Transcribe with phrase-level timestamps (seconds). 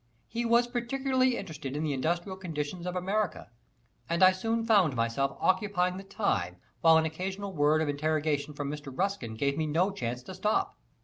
[0.27, 3.51] He was particularly interested in the industrial conditions of America,
[4.09, 8.67] and I soon found myself "occupying the time," while an occasional word of interrogation from
[8.71, 8.91] Mr.
[8.91, 10.75] Ruskin gave me no chance to stop.